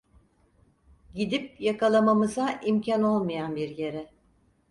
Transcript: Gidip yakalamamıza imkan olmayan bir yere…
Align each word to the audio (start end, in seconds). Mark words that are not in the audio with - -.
Gidip 1.13 1.55
yakalamamıza 1.61 2.51
imkan 2.65 3.03
olmayan 3.03 3.55
bir 3.55 3.69
yere… 3.77 4.09